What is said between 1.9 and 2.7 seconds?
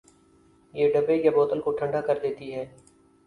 کردیتی ہے۔